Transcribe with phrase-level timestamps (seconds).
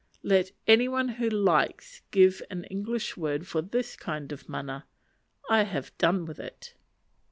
[0.23, 4.87] Let any one who likes give an English word for this kind of mana.
[5.47, 6.73] I have done with it.